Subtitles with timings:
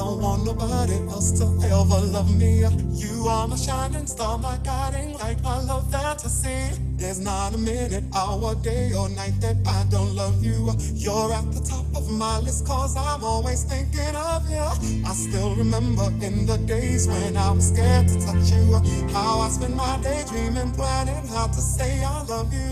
[0.00, 2.64] Don't want nobody else to ever love me.
[3.02, 6.60] You are my shining star, my guiding light, my love fantasy.
[6.96, 10.72] There's not a minute, hour, day, or night that I don't love you.
[10.94, 14.66] You're at the top of my list, cause I'm always thinking of you.
[15.10, 18.66] I still remember in the days when I was scared to touch you.
[19.12, 22.70] How I spent my day dreaming, planning how to say I love you.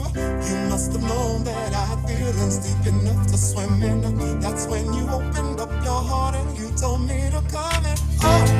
[0.49, 4.41] You must have known that I had feelings deep enough to swim in.
[4.41, 5.68] That's when you opened up
[6.81, 7.97] told me to come in.
[8.22, 8.58] Oh,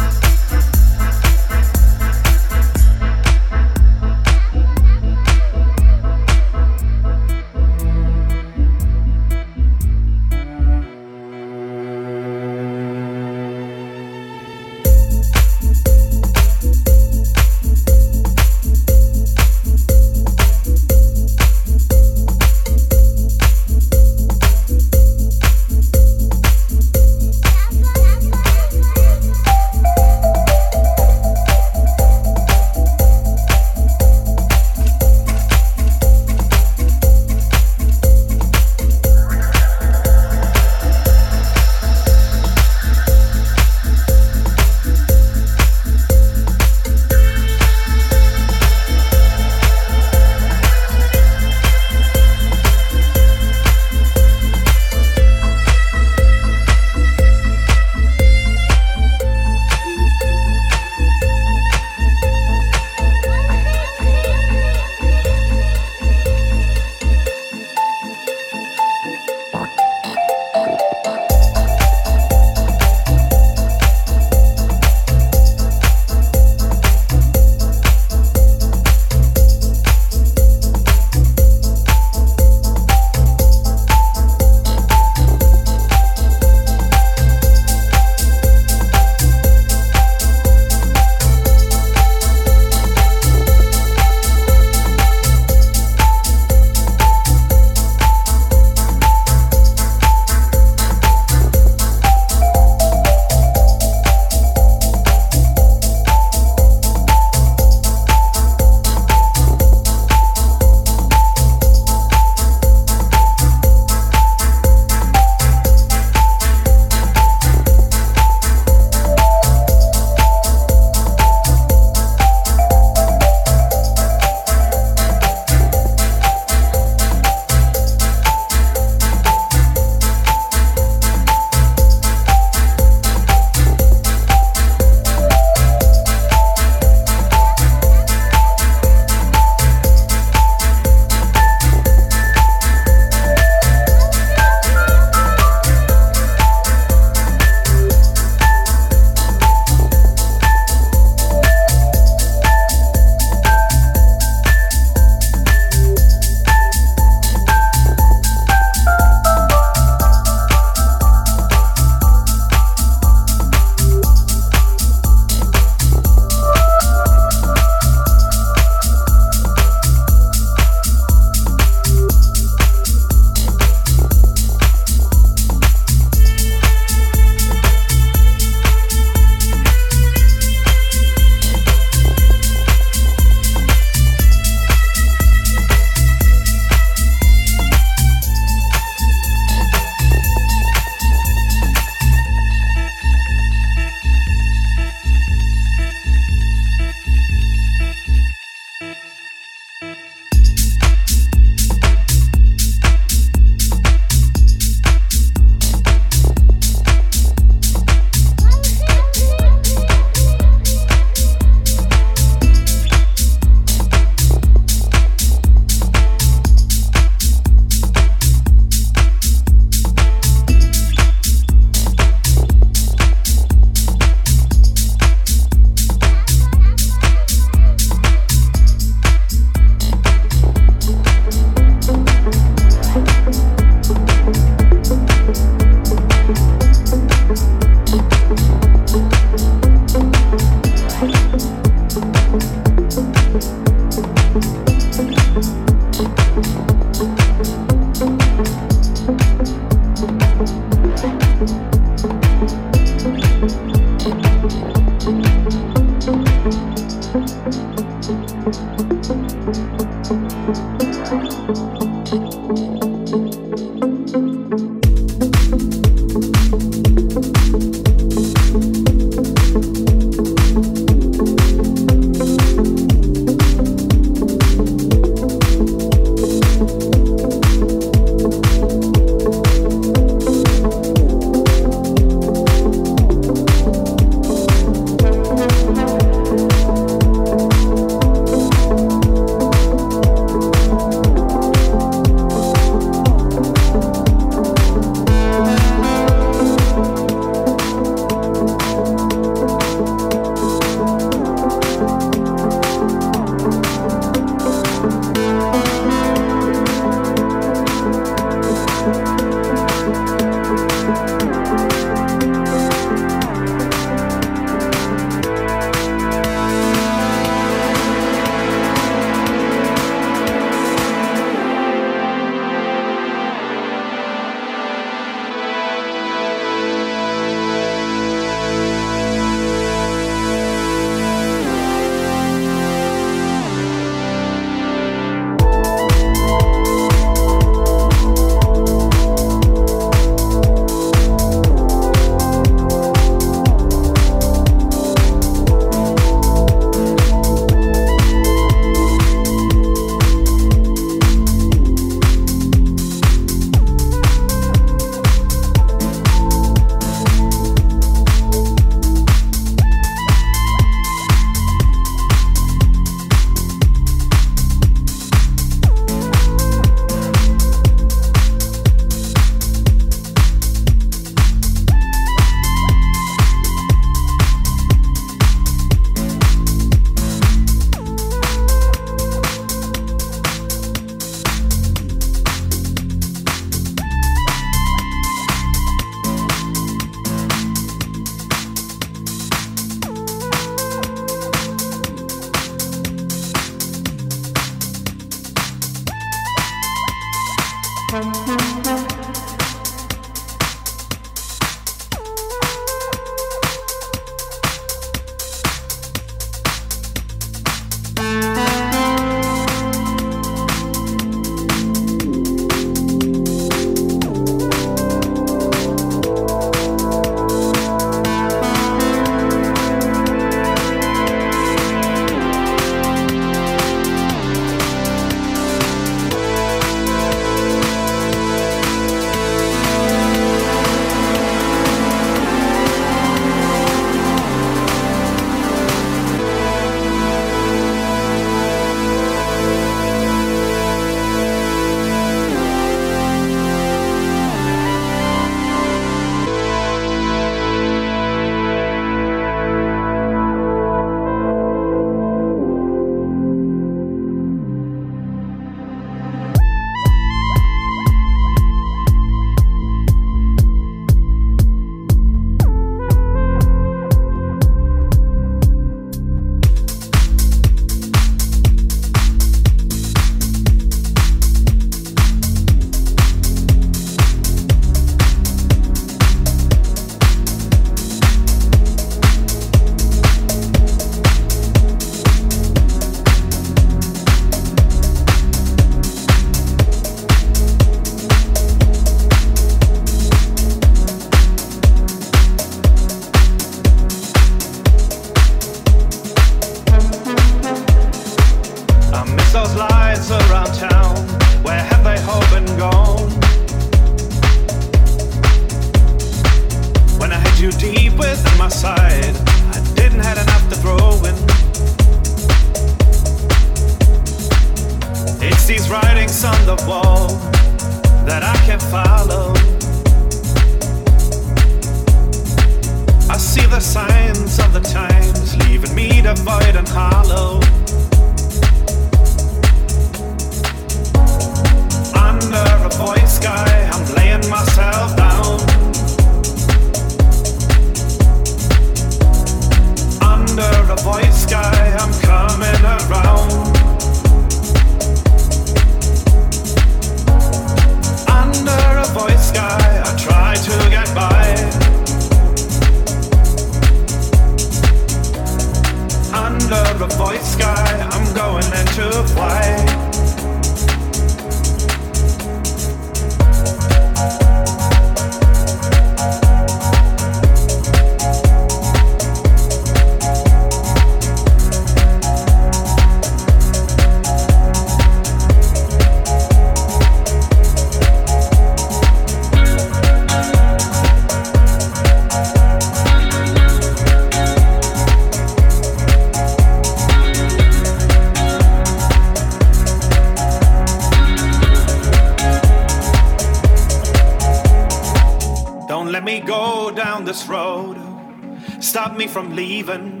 [599.06, 600.00] from leaving.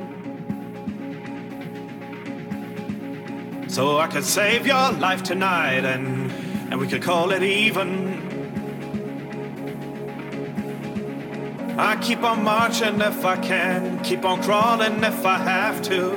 [3.68, 6.32] So I could save your life tonight and,
[6.70, 8.20] and we could call it even.
[11.78, 16.10] I keep on marching if I can, keep on crawling if I have to.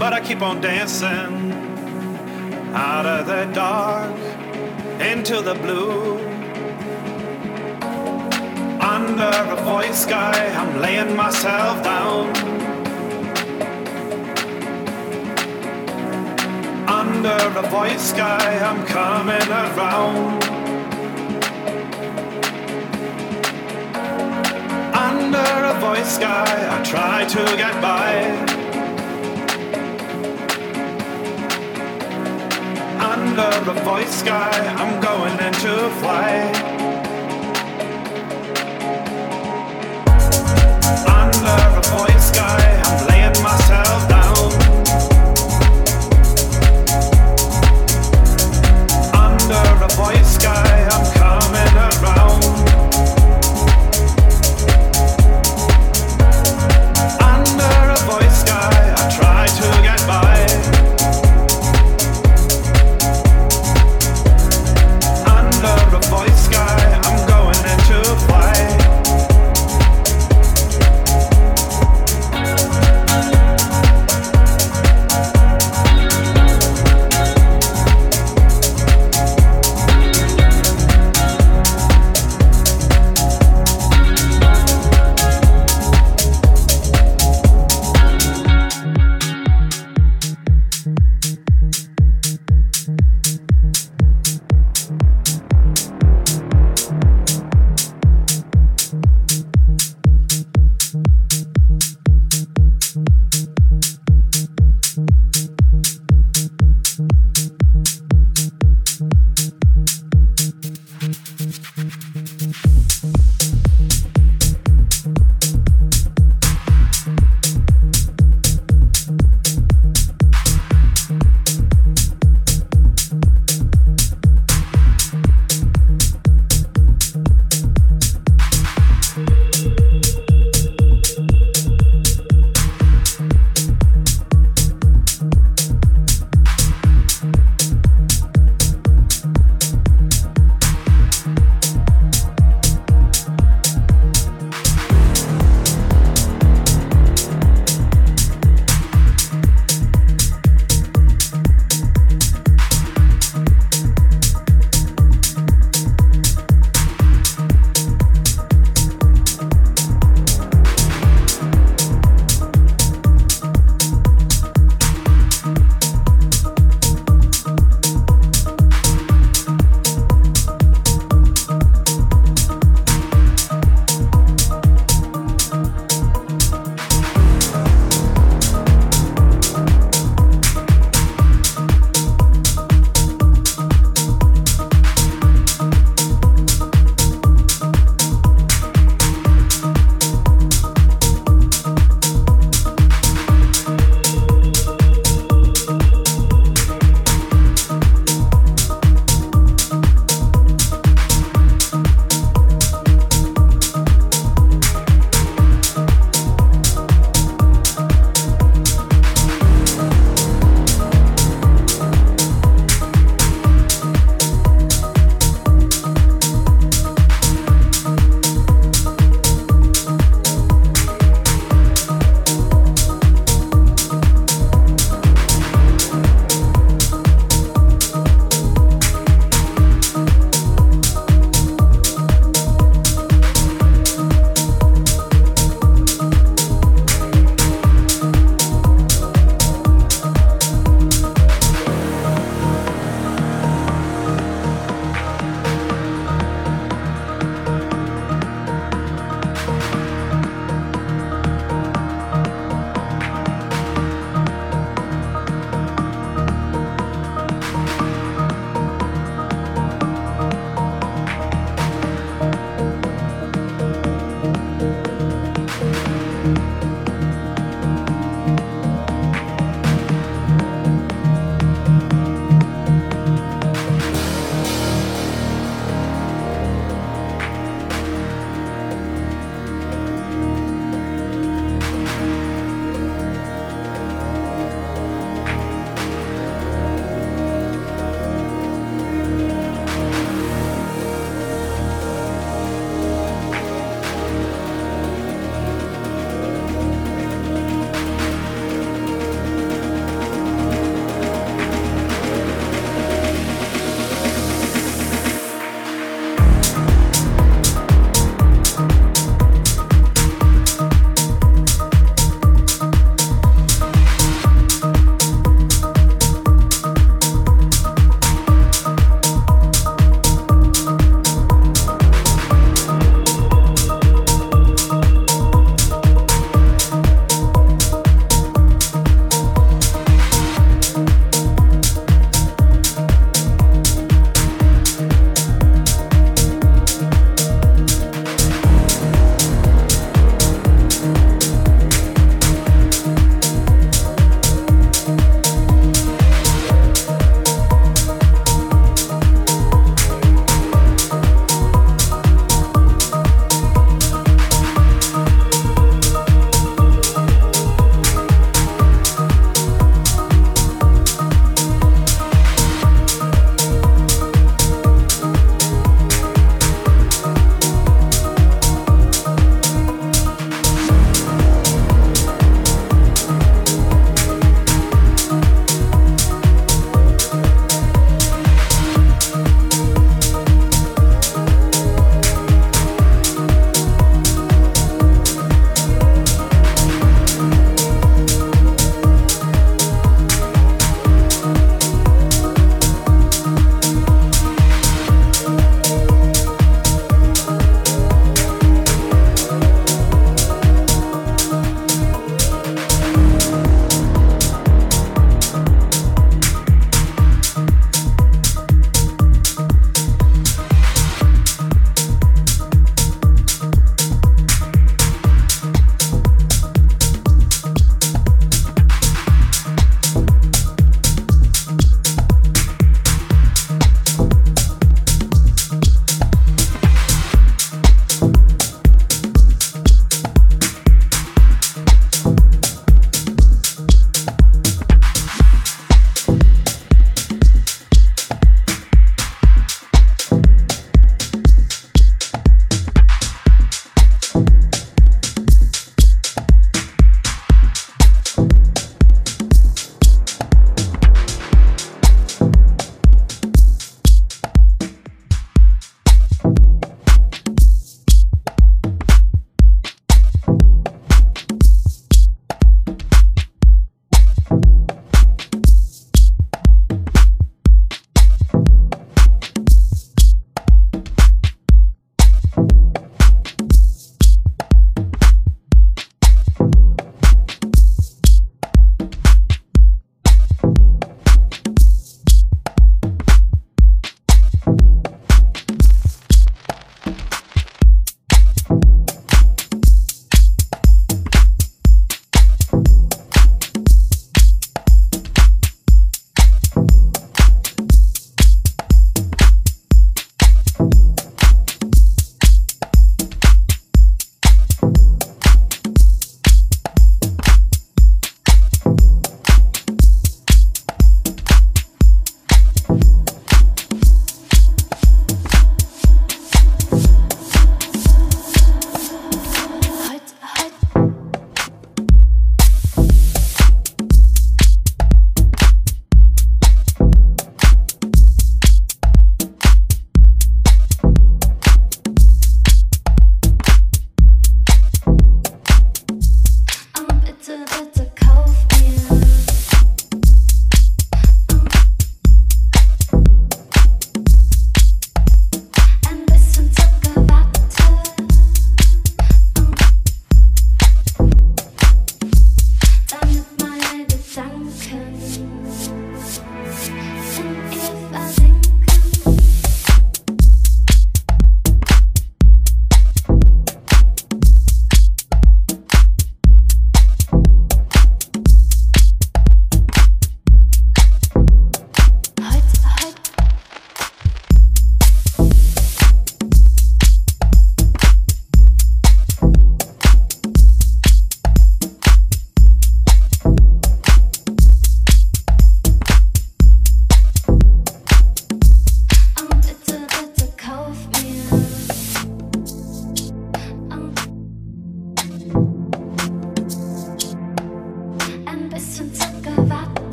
[0.00, 1.52] But I keep on dancing
[2.74, 4.41] out of the dark
[5.02, 6.18] into the blue.
[8.80, 12.28] Under a void sky, I'm laying myself down.
[16.88, 20.44] Under a void sky, I'm coming around.
[24.94, 28.62] Under a void sky, I try to get by.
[33.12, 36.54] Under a void sky, I'm going into flight.
[41.08, 42.71] under a void sky.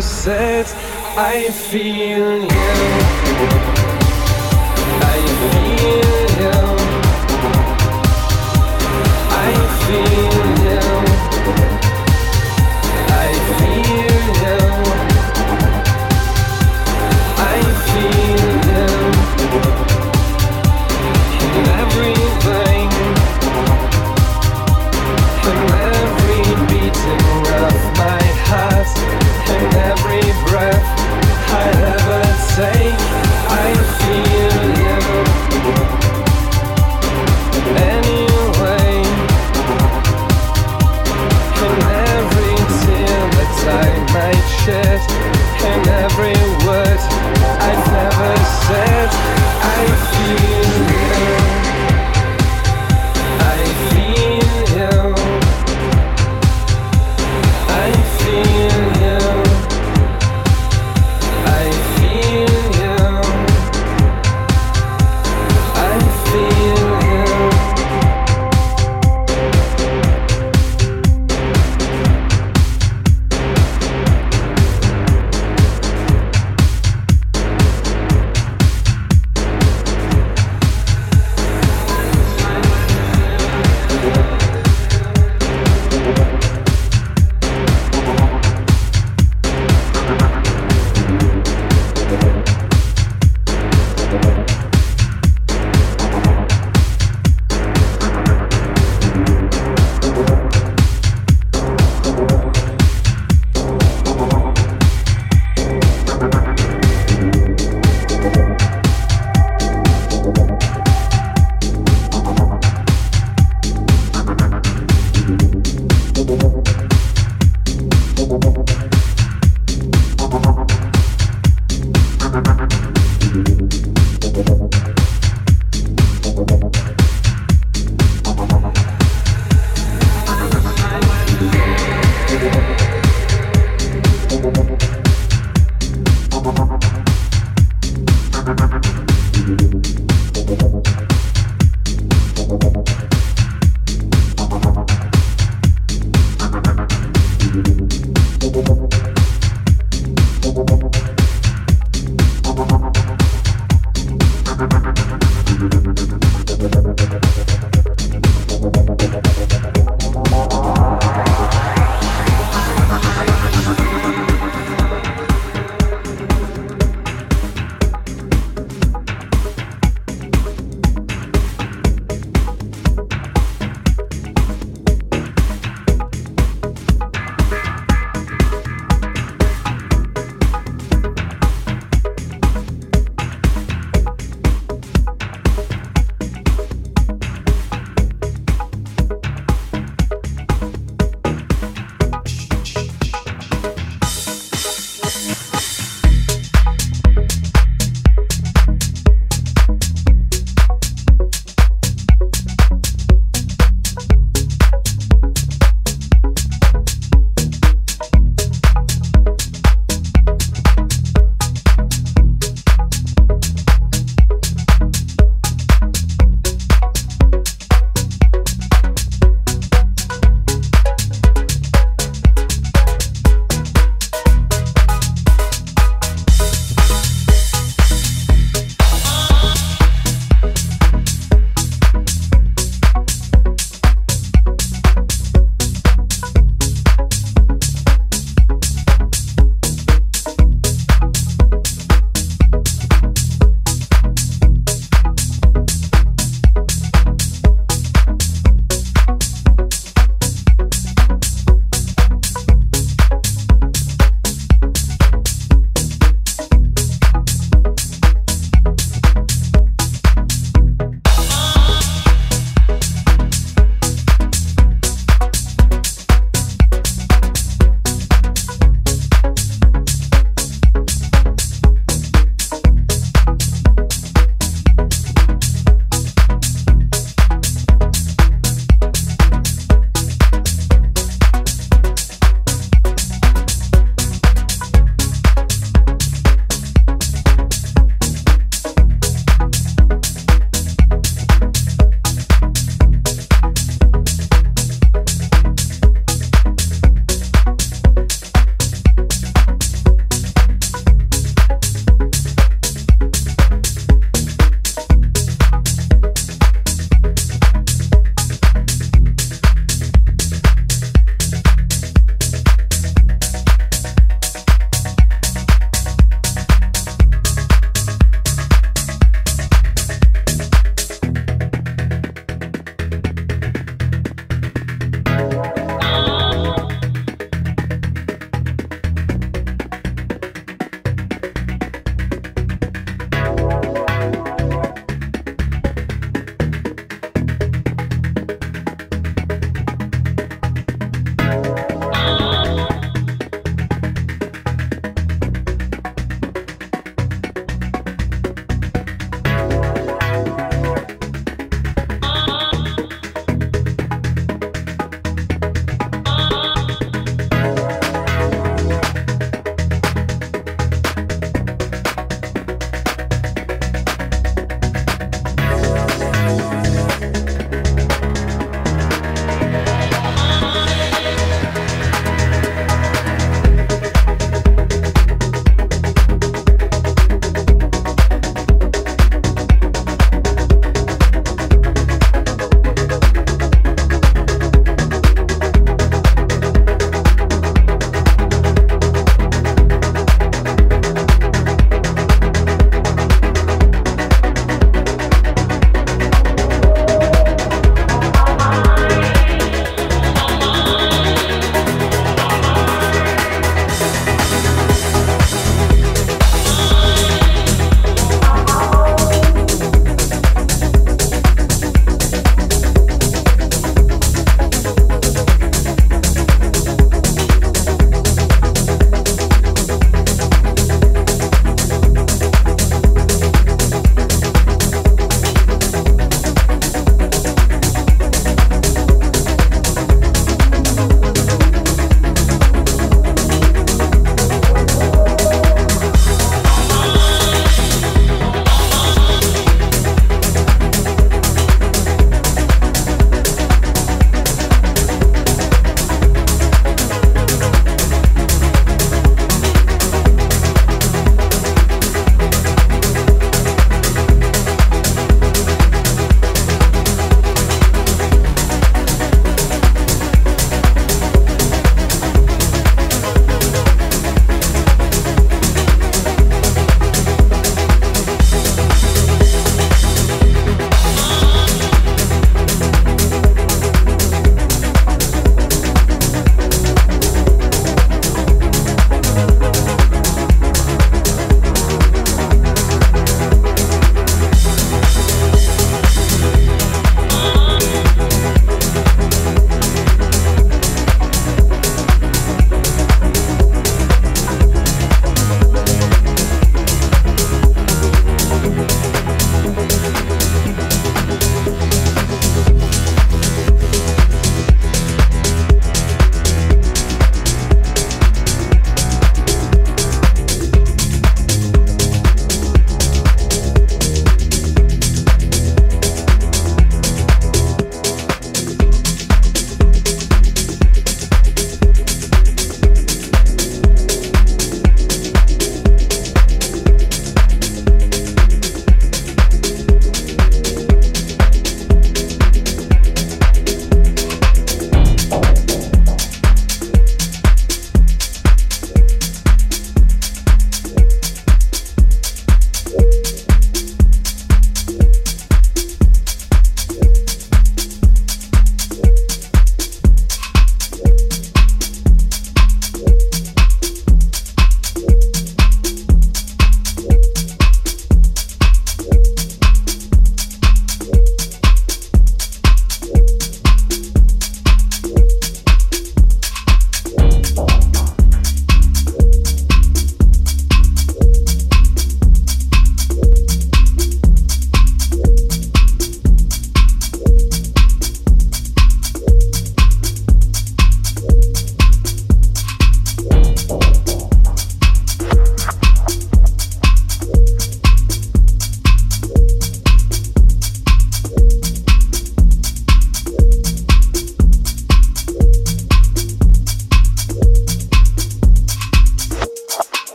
[0.00, 0.66] Said,
[1.16, 2.55] I feel you.